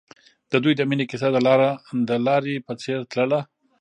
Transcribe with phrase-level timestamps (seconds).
[0.51, 1.27] د دوی د مینې کیسه
[2.09, 3.39] د لاره په څېر تلله.